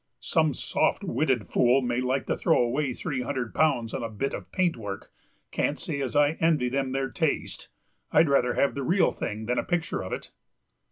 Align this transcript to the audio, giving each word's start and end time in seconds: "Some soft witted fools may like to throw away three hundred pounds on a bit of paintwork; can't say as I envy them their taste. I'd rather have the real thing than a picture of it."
"Some 0.19 0.55
soft 0.55 1.03
witted 1.03 1.45
fools 1.45 1.83
may 1.83 2.01
like 2.01 2.25
to 2.25 2.35
throw 2.35 2.59
away 2.59 2.91
three 2.95 3.21
hundred 3.21 3.53
pounds 3.53 3.93
on 3.93 4.01
a 4.01 4.09
bit 4.09 4.33
of 4.33 4.51
paintwork; 4.51 5.11
can't 5.51 5.77
say 5.77 6.01
as 6.01 6.15
I 6.15 6.31
envy 6.39 6.69
them 6.69 6.91
their 6.91 7.11
taste. 7.11 7.69
I'd 8.11 8.27
rather 8.27 8.55
have 8.55 8.73
the 8.73 8.81
real 8.81 9.11
thing 9.11 9.45
than 9.45 9.59
a 9.59 9.63
picture 9.63 10.03
of 10.03 10.11
it." 10.11 10.31